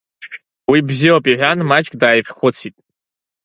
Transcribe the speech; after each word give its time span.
Уи 0.69 0.79
бзиоуп,— 0.87 1.25
иҳәан, 1.31 1.59
маҷк 1.69 1.93
дааиԥхьхәыцит. 2.01 2.75